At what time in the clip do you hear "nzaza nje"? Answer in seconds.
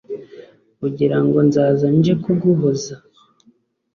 1.47-2.13